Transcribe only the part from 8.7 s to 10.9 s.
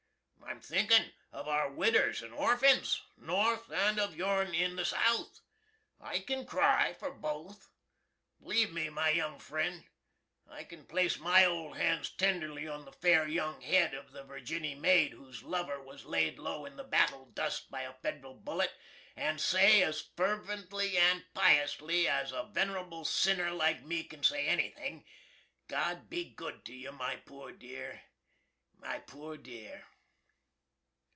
me, my young fren', I kin